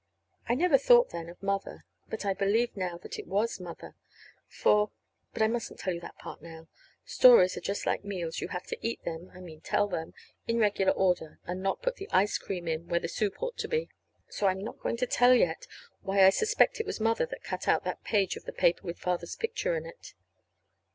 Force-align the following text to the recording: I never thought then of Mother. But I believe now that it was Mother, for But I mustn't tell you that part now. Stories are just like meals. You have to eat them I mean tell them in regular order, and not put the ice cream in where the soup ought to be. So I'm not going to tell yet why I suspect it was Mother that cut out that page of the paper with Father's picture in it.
I 0.49 0.55
never 0.55 0.79
thought 0.79 1.11
then 1.11 1.29
of 1.29 1.43
Mother. 1.43 1.85
But 2.09 2.25
I 2.25 2.33
believe 2.33 2.75
now 2.75 2.97
that 2.97 3.19
it 3.19 3.27
was 3.27 3.59
Mother, 3.59 3.93
for 4.47 4.89
But 5.31 5.43
I 5.43 5.47
mustn't 5.47 5.77
tell 5.79 5.93
you 5.93 5.99
that 5.99 6.17
part 6.17 6.41
now. 6.41 6.67
Stories 7.05 7.55
are 7.55 7.59
just 7.61 7.85
like 7.85 8.03
meals. 8.03 8.41
You 8.41 8.47
have 8.47 8.65
to 8.65 8.77
eat 8.81 9.03
them 9.03 9.29
I 9.35 9.41
mean 9.41 9.61
tell 9.61 9.87
them 9.87 10.15
in 10.47 10.57
regular 10.57 10.91
order, 10.91 11.39
and 11.45 11.61
not 11.61 11.83
put 11.83 11.97
the 11.97 12.09
ice 12.11 12.39
cream 12.39 12.67
in 12.67 12.87
where 12.87 12.99
the 12.99 13.07
soup 13.07 13.43
ought 13.43 13.57
to 13.59 13.67
be. 13.67 13.89
So 14.27 14.47
I'm 14.47 14.63
not 14.63 14.79
going 14.79 14.97
to 14.97 15.05
tell 15.05 15.35
yet 15.35 15.67
why 16.01 16.23
I 16.25 16.31
suspect 16.31 16.79
it 16.79 16.87
was 16.87 16.99
Mother 16.99 17.27
that 17.27 17.43
cut 17.43 17.67
out 17.67 17.83
that 17.83 18.03
page 18.03 18.35
of 18.35 18.45
the 18.45 18.53
paper 18.53 18.81
with 18.81 18.97
Father's 18.97 19.35
picture 19.35 19.77
in 19.77 19.85
it. 19.85 20.15